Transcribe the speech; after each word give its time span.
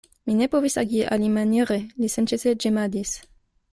Mi 0.29 0.35
ne 0.37 0.47
povis 0.55 0.77
agi 0.83 1.03
alimaniere, 1.17 1.79
li 2.01 2.13
senĉese 2.17 2.59
ĝemadis. 2.67 3.19